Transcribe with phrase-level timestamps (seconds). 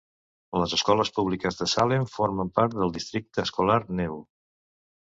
[0.61, 4.23] Les escoles públiques de Salem formen part del districte escolar Nebo.